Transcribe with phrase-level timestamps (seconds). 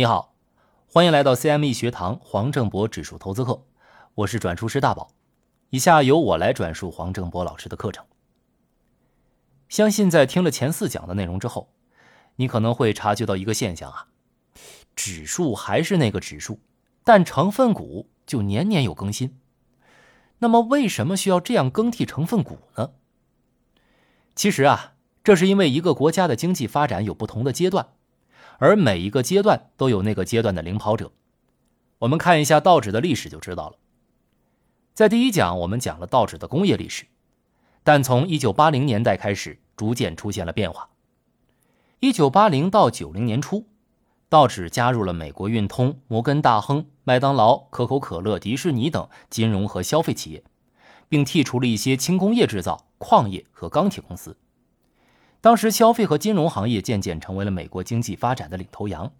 [0.00, 0.34] 你好，
[0.86, 3.66] 欢迎来到 CME 学堂黄正博指数投资课，
[4.14, 5.10] 我是转述师大宝。
[5.68, 8.02] 以下由我来转述黄正博老师的课程。
[9.68, 11.74] 相信在听了前四讲的内容之后，
[12.36, 14.06] 你可能会察觉到一个现象啊，
[14.96, 16.60] 指数还是那个指数，
[17.04, 19.38] 但成分股就年年有更新。
[20.38, 22.92] 那么为什么需要这样更替成分股呢？
[24.34, 27.90] 其实啊，这是因为一个国家的经济发展有不同的阶段。
[28.60, 31.10] 而每一个阶段都有那个阶段的领跑者。
[32.00, 33.76] 我们看一下道指的历史就知道了。
[34.92, 37.06] 在第一讲，我们讲了道指的工业历史，
[37.82, 40.90] 但从一九八零年代开始，逐渐出现了变化。
[42.00, 43.64] 一九八零到九零年初，
[44.28, 50.44] 道指加入了美国运通、摩根大亨、麦当劳、可口可乐、迪士尼等金融和消费企业，
[51.08, 54.36] 并剔除了一些轻工业制造、矿业和钢铁公司。
[55.42, 59.10] 当时，消费和金融行业渐渐成为了美国经济发展的领头羊。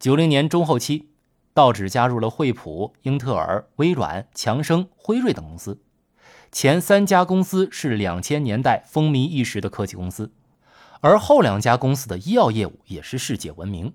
[0.00, 1.10] 九零年中后期，
[1.54, 5.80] 道指加入了惠普、英特尔、微软、强生、辉瑞等公司，
[6.50, 10.32] 前三家公司是两千年代风靡一时的科技公司，
[11.00, 13.92] 而后两家公司的医药业务也是世界闻名。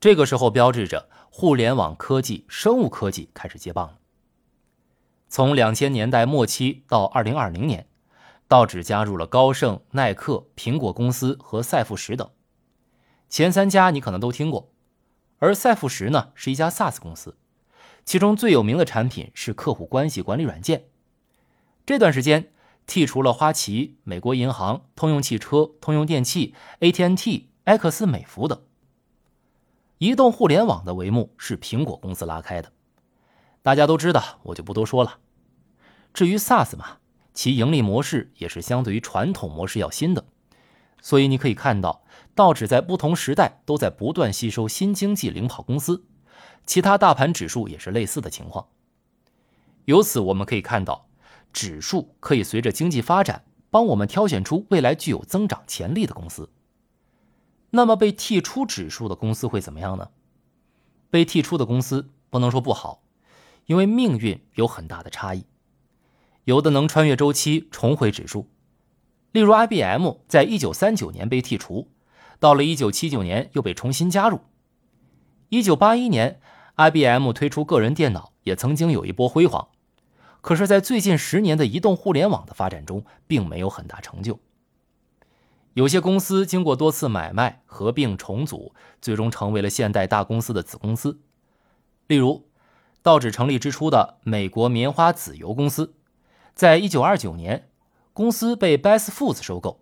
[0.00, 3.98] 这个时候，标志着互联网科技、生物科技开始接棒了。
[5.28, 7.86] 从两千年代末期到二零二零年。
[8.46, 12.30] 道指加入了高盛、耐克、苹果公司和赛富时等，
[13.28, 14.70] 前三家你可能都听过。
[15.38, 17.36] 而赛富时呢，是一家 SaaS 公司，
[18.04, 20.84] 其中最有名的产品是客户关系管理软件。
[21.86, 22.52] 这段时间
[22.86, 28.62] 剔除了花旗、美国银行、通用汽车、通用电气、AT&T、埃克斯美孚等。
[29.98, 32.72] 移动互联网的帷幕是苹果公司拉开的，
[33.62, 35.18] 大家都知道，我就不多说了。
[36.12, 36.98] 至于 SaaS 嘛。
[37.34, 40.24] 其盈利模式也是相对于传统模式要新的，
[41.02, 42.04] 所以你可以看到，
[42.34, 46.06] 道指在不同时代都在不断吸收新经济领跑公司，
[46.64, 48.68] 其他大盘指数也是类似的情况。
[49.86, 51.08] 由此我们可以看到，
[51.52, 56.48] 指数可以随着经济发展帮我们挑选出未来具有增长潜力的公司。
[57.70, 60.10] 那么被剔出指数的公司会怎么样呢？
[61.10, 63.02] 被剔出的公司不能说不好，
[63.66, 65.44] 因为命运有很大的差异。
[66.44, 68.50] 有的能穿越周期重回指数，
[69.32, 71.90] 例如 IBM 在一九三九年被剔除，
[72.38, 74.40] 到了一九七九年又被重新加入。
[75.48, 76.40] 一九八一年
[76.76, 79.68] ，IBM 推出个人电脑，也曾经有一波辉煌，
[80.42, 84.38] 可是，在最近十年的移动互联网的发展中，并没有很大成就。
[85.72, 91.20] 有些公司经过多次买卖、合并、重组，最终成为了现代大公司的子公司，
[92.06, 92.46] 例如
[93.00, 95.94] 道指成立之初的美国棉花籽油公司。
[96.54, 97.68] 在一九二九年，
[98.12, 99.80] 公司被 Best Foods 收购，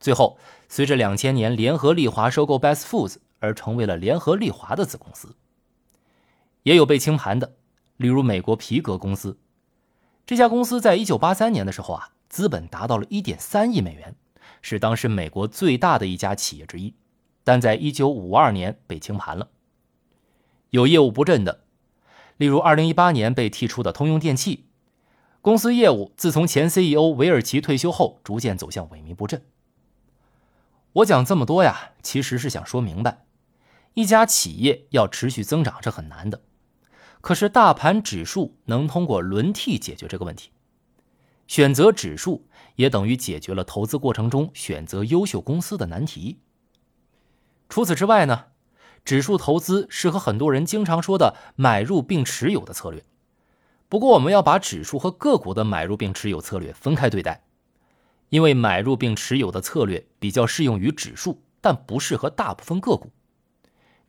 [0.00, 5.36] 最后随着两千年联合利华收购 Best Foods 而成为了联合利华的子公司。
[6.62, 7.56] 也有被清盘的，
[7.98, 9.36] 例如美国皮革公司，
[10.24, 14.16] 这家公司在一九八三年的时候啊，资本达到了一点三亿美元，
[14.62, 16.94] 是当时美国最大的一家企业之一，
[17.44, 19.50] 但在一九五二年被清盘了。
[20.70, 21.64] 有业务不振的，
[22.38, 24.64] 例如二零一八年被剔出的通用电气。
[25.44, 29.42] 公司业务自从前 CEO 韦尔奇退休后，逐渐走向萎靡不振。
[30.94, 33.26] 我讲这么多呀，其实是想说明白，
[33.92, 36.40] 一家企业要持续增长是很难的，
[37.20, 40.48] 可是大盘指数能通过轮替解决这个问题。
[41.46, 46.40] 选择指数也等于解决了投资过程中选择优秀公司的难题。
[47.68, 48.46] 除此之外呢，
[49.04, 53.04] 指数投资是和很多人经常说的买入并持有的策略。
[53.94, 57.44] 不过，我们要把指数和个股的买入并持有策略分开对待，
[58.28, 63.12] 因为买入并持有的策略比较适用于指数，但不适合大部分个股。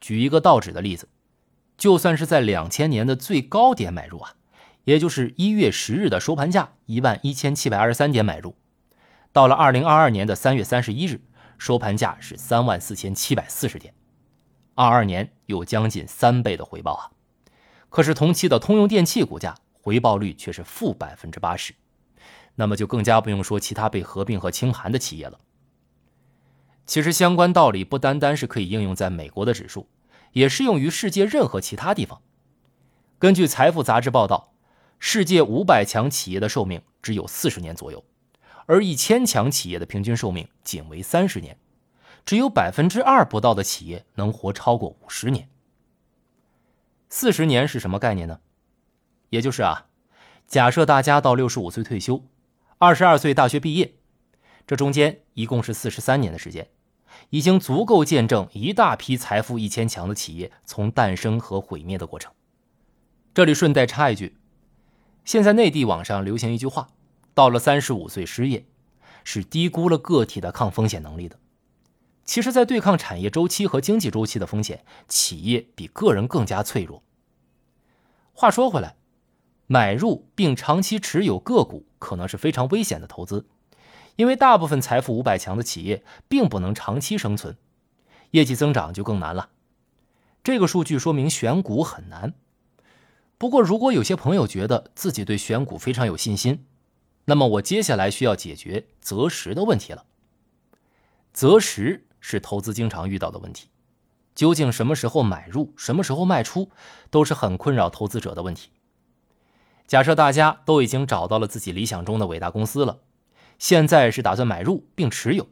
[0.01, 1.07] 举一个道指的例子，
[1.77, 4.33] 就算是在两千年的最高点买入啊，
[4.85, 8.55] 也就是一月十日的收盘价一万一千七百二十三点买入，
[9.31, 11.21] 到了二零二二年的三月三十一日，
[11.59, 13.93] 收盘价是三万四千七百四十点，
[14.73, 17.11] 二二年有将近三倍的回报啊！
[17.91, 19.55] 可是同期的通用电气股价。
[19.85, 21.71] 回报率却是负百分之八十，
[22.55, 25.39] 那么就更加不用说其他被合并和清盘的企业了。
[26.87, 29.87] 其实相关道理不单单是可以应用在美国的指数，
[30.31, 32.19] 也适用于世界任何其他地方。
[33.19, 34.55] 根据《财富》杂志报道，
[34.97, 38.03] 世界五百强企业的寿命只有四十年左右，
[38.65, 41.55] 而一千强企业的平均寿命仅为三十年，
[42.25, 45.47] 只有百分之二不到的企业能活超过五十年。
[47.07, 48.39] 四十年是什么概念呢？
[49.35, 49.87] 也就是啊，
[50.47, 52.23] 假设大家到六十五岁退休，
[52.77, 53.95] 二十二岁大学毕业，
[54.65, 56.69] 这中间一共是四十三年的时间，
[57.31, 62.31] 已经足够见证一大批财富一千强的企业从诞生和毁灭的过程。
[63.33, 64.37] 这里顺带插一句，
[65.25, 66.87] 现在内地网上流行一句话
[67.35, 68.65] ：“到了三十五岁失业，
[69.25, 71.37] 是低估了个体的抗风险能力的。”
[72.23, 77.03] 其实，在对抗产业周期和经济周期的风险，企业比个人更加脆弱。
[78.33, 78.95] 话说回来，
[79.67, 83.47] 买入并长期持有个股可能是非常危险的投资，
[84.15, 87.57] 因为大部分财富五百强的企业并不能长期生存，
[88.31, 89.49] 业绩增长就更难了。
[90.43, 92.33] 这个数据说明选股很难。
[93.37, 96.65] 不过，如果有些朋友觉得自己对选股非常有信心，
[97.25, 100.05] 那么我接下来需要解决择时的问题了。
[101.33, 102.01] 择时。
[102.27, 103.67] 是投资经常遇到的问题，
[104.33, 106.71] 究竟什么时候买入，什么时候卖出，
[107.11, 108.71] 都是很困扰投资者的问题。
[109.87, 112.99] 假设大家都已经找到了自己理想中的伟大公司了，
[113.59, 115.47] 现在是打算买入并持有，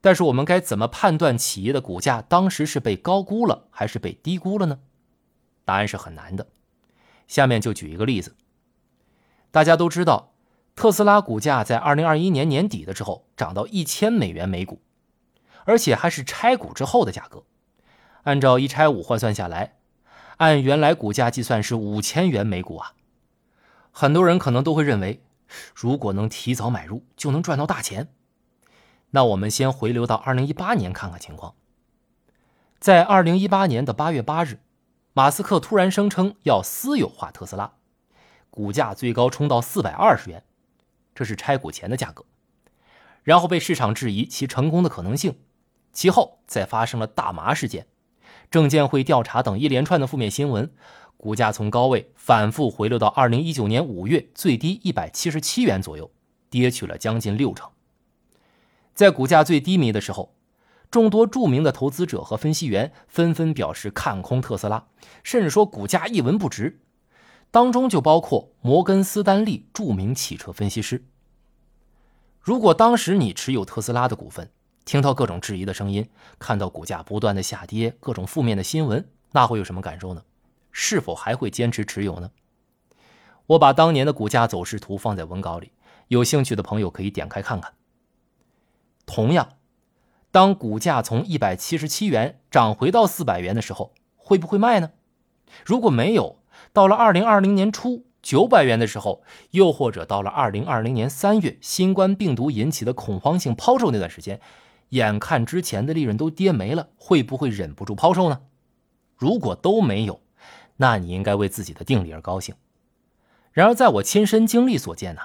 [0.00, 4.80] 但是我们该怎么判断企业的股价当时是被高估了还是被低估了呢？
[5.64, 6.48] 答案是很难的。
[7.28, 8.34] 下面就举一个例子，
[9.50, 10.34] 大家都知道，
[10.74, 14.82] 特斯拉股价在二零二一年年底的时候涨到一千美元每股。
[15.64, 17.44] 而且还是拆股之后的价格，
[18.24, 19.76] 按照一拆五换算下来，
[20.38, 22.94] 按原来股价计算是五千元每股啊。
[23.92, 25.22] 很多人可能都会认为，
[25.74, 28.08] 如果能提早买入，就能赚到大钱。
[29.10, 31.54] 那我们先回流到二零一八年看看情况。
[32.80, 34.58] 在二零一八年的八月八日，
[35.12, 37.74] 马斯克突然声称要私有化特斯拉，
[38.50, 40.42] 股价最高冲到四百二十元，
[41.14, 42.24] 这是拆股前的价格，
[43.22, 45.38] 然后被市场质疑其成功的可能性。
[45.92, 47.86] 其后再发生了大麻事件、
[48.50, 50.72] 证监会调查等一连串的负面新闻，
[51.22, 56.10] 股价从高位反复回落到二零一九年五月最低一百七十七元左右，
[56.50, 57.70] 跌去了将近六成。
[58.92, 60.34] 在股价最低迷的时候，
[60.90, 64.88] 众多著名的投资者和分析员纷纷表示看空特斯拉，
[65.22, 66.80] 甚至说股价一文不值，
[67.52, 71.04] 当中就包括摩根斯丹利著名汽车分析师。
[72.40, 74.50] 如果当时你持有特斯拉的股份，
[74.84, 76.10] 听到各种质疑的声音，
[76.40, 80.24] 看到股价不断的下跌，各种负面的新闻，那会有什么感受呢？
[80.72, 82.30] 是否还会坚持持有呢？
[83.46, 85.72] 我把当年的股价走势图放在文稿里，
[86.08, 87.74] 有兴趣的朋友可以点开看看。
[89.04, 89.56] 同样，
[90.30, 94.92] 当股价从一百七十七元涨回到四百元的时候，会不会卖呢？
[95.64, 96.38] 如果没有，
[96.72, 104.40] 到了二零二零年初九百元的时候，又或者到了二零二零年三月新冠病毒引起的恐慌性抛售那段时间。
[104.90, 108.42] 眼看之前的利润都跌没了，会不会忍不住抛售呢？
[109.16, 110.20] 如果都没有，
[110.76, 112.54] 那你应该为自己的定力而高兴。
[113.52, 115.20] 然而，在我亲身经历所见呢，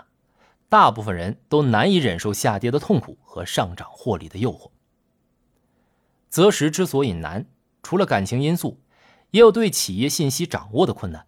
[0.68, 4.72] 大部分人都难以忍受下跌的痛苦和上涨获利的诱惑。
[6.30, 7.46] 择时之所以难，
[7.82, 8.82] 除了感情因素，
[9.32, 11.26] 也有对企业信息掌握的困难。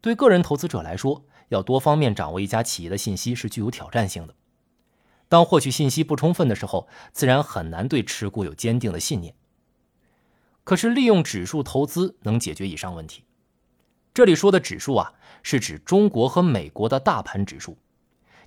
[0.00, 4.34] 对个人投资者来说，要多方面掌握一家企业的信息是具有挑战性的。
[5.28, 9.34] 当获取信息不充分的时候，自然很难对持股有坚定的信念。
[10.64, 13.22] 可是，利用指数投资能解决以上问题。
[14.14, 15.12] 这里说的指数啊，
[15.42, 17.76] 是指中国和美国的大盘指数，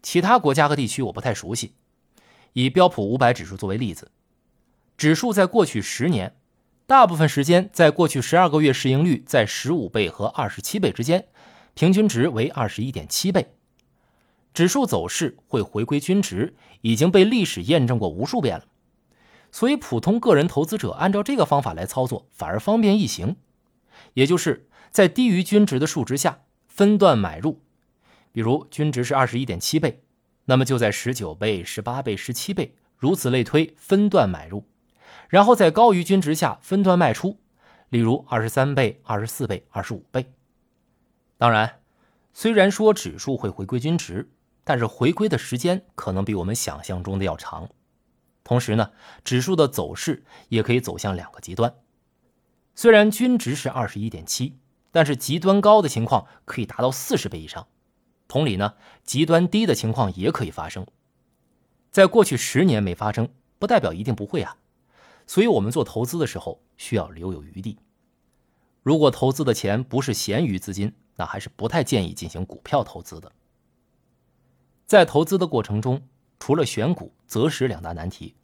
[0.02, 1.74] 其他国家和地区我不太熟悉。
[2.54, 4.10] 以标普五百指数作为例子，
[4.98, 6.36] 指数在过去十年，
[6.88, 11.28] 大部分时间在过去十二个月市盈率在十五倍和二十七倍之间，
[11.76, 13.54] 平均值为二十一点七倍。
[14.56, 18.66] 指数走势会回归均值，已经被历史验证过无数遍了。
[19.52, 23.36] 所以，普通个人投资者按照这个方法来操作，反而方便易行。
[24.14, 27.62] 也就是在低于均值的数值下分段买入，
[28.32, 30.04] 比如均值是二十一点七倍，
[30.46, 34.66] 那么就在十九倍、十八倍、十七倍，如此类推，分段买入。
[35.30, 37.40] 然后在高于均值下分段卖出，
[37.90, 40.32] 例如二十三倍、二十四倍、二十五倍。
[41.38, 41.80] 当然，
[42.34, 44.32] 虽然说指数会回归均值。
[44.70, 47.70] 但是回归的时间可能比我们想象中的要长，
[48.48, 48.92] 同时呢，
[49.26, 51.76] 指数的走势也可以走向两个极端。
[52.76, 54.58] 虽然均值是二十一点七，
[54.90, 57.68] 但是极端高的情况可以达到四十倍以上。
[58.26, 60.88] 同理呢，极端低的情况也可以发生。
[61.92, 63.28] 在过去十年没发生，
[63.60, 64.56] 不代表一定不会啊。
[65.26, 67.78] 所以我们做投资的时候需要留有余地。
[68.82, 73.30] 如果投资的钱不是闲余资金，那还是不太建议进行股票投资的。
[74.86, 76.02] 在投资的过程中，
[76.40, 78.36] 除了选股、择时两大难题，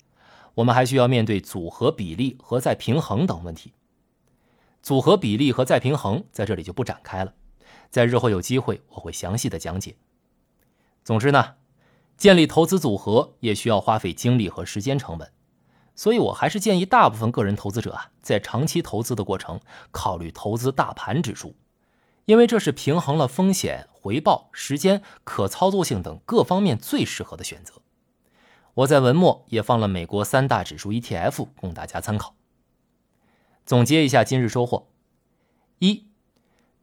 [0.56, 3.74] 我们还需要面对组合比例和再平衡等问题。
[4.82, 7.34] 组合比例和再平衡在这里就不展开了，
[7.90, 9.96] 在日后有机会我会详细的讲解。
[11.04, 11.56] 总之呢，
[12.18, 15.32] 建立投资组合也需要花费精力和时间成本，
[15.96, 19.60] 所以我还是建议大部分个人投资者啊，在长期投资的过程
[19.92, 21.56] 考虑投资大盘指数，
[22.26, 27.82] 因为这是平衡了风险、回报、时间、可操作性等各方面最适合的选择。
[28.76, 32.36] 我在文末也放了美国三大指数 ETF 供大家参考。
[33.66, 34.90] 总结一下今日收获：
[35.78, 36.08] 一、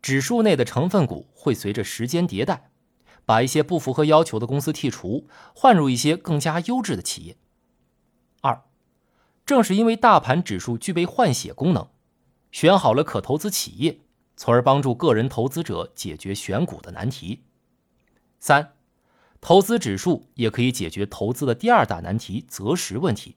[0.01, 2.71] 指数内的成分股会随着时间迭代，
[3.25, 7.37] 把一些不符合要求的公司剔除，换入一些更加优质的企业。
[8.41, 8.63] 二、
[9.45, 11.89] 正是因为大盘指数具备换血功能，
[12.53, 13.99] 选好了可投资企业，
[14.37, 17.43] 从而帮助个人投资者解决选股的难题。
[18.39, 18.75] 三。
[19.41, 23.37] 投资指数也可以解决投资的第二大难题——择时问题。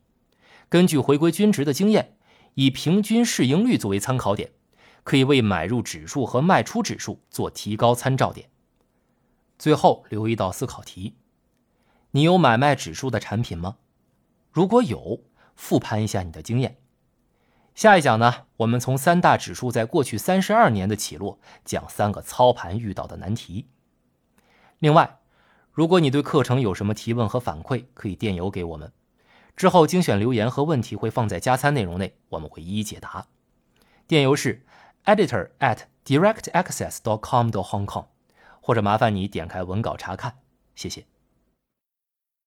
[0.68, 2.18] 根据回归均值的经验，
[2.56, 4.52] 以平均市盈率作为参考点，
[5.04, 8.50] 可以为买入指数和卖出指数做提高参照点。
[9.58, 11.16] 最后留一道思考题：
[12.12, 13.78] 你有买卖指数的产品吗？
[14.52, 15.22] 如果有，
[15.56, 16.80] 复盘一下你的经验。
[17.76, 23.68] 下一讲呢，我们从三大指数在过去三十二年的起落，讲三个操盘遇到的难题。
[24.80, 25.20] 另外。
[25.74, 28.92] 如果你对课程有什么提问和反馈，可以电邮给我们。
[29.56, 33.25] 之后精选留言和问题会放在加餐内容内，我们会一一解答。
[34.06, 34.63] 电邮是
[35.06, 38.06] editor at directaccess dot com dot hong kong，
[38.62, 40.36] 或者麻烦你点开文稿查看，
[40.75, 41.06] 谢谢。